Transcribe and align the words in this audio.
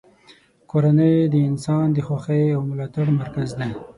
کورنۍ 0.71 1.15
د 1.33 1.35
انسان 1.49 1.85
د 1.93 1.97
خوښۍ 2.07 2.43
او 2.55 2.61
ملاتړ 2.69 3.05
مرکز 3.19 3.49
دی. 3.59 3.71